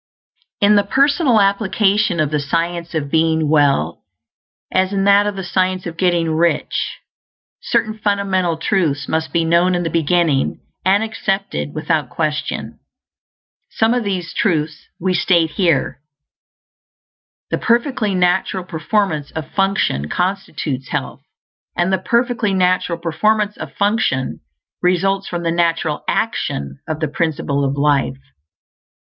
[0.61, 4.01] In the personal application of the Science of Being Well,
[4.71, 6.97] as in that of the Science of Getting Rich,
[7.61, 12.79] certain fundamental truths must be known in the beginning, and accepted without question.
[13.69, 16.01] Some of these truths we state here:
[17.51, 21.21] The perfectly natural performance of function constitutes health;
[21.77, 24.39] and the perfectly natural performance of function
[24.81, 28.17] results from the natural action of the Principle of Life.